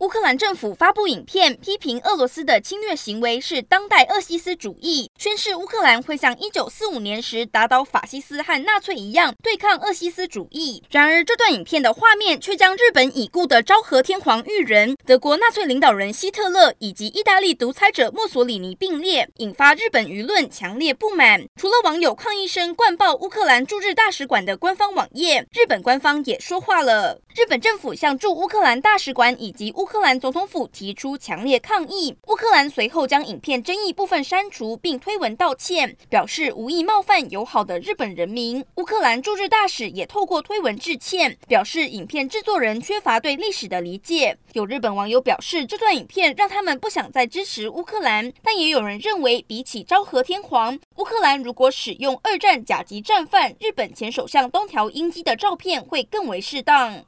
[0.00, 10.82] 乌克兰政府发布影片，批评俄罗斯的侵略行为是当代俄西斯主义，宣示乌克兰会像一九四五年时打倒法西斯和纳粹一样对抗俄西斯主义。
[10.90, 21.46] 然而，这段影片的画面却将日本已故的昭和天皇裕仁、德国纳粹领导人希特勒以及意大利独裁者墨索里尼并列，引发日本舆论强烈不满。
[21.56, 27.22] 除了网友抗议声灌爆乌克兰驻日大使馆的官方网页，日本官方也说话了。
[27.36, 32.16] 日本政府向驻乌克兰大使馆以及乌克兰总统府提出强烈抗议。
[32.28, 38.64] 乌克兰随后将影片争议部分删除，并推文道歉，表示无意冒犯友好的日本人民。
[38.76, 44.38] 乌克兰驻日大使也透过推文致歉，表示影片制作人缺乏对历史的理解。
[44.54, 57.04] 有日本网友表示，这段影片让他们不想再支持乌克兰，但也有人认为，比起昭和天皇，乌克兰如果使用二战甲级战犯日本前首相东条英机的照片会更为适当。